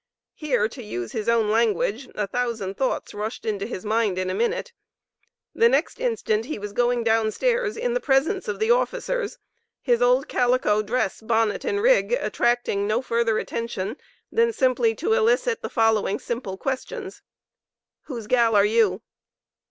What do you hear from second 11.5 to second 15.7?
and rig, attracting no further attention than simply to elicit the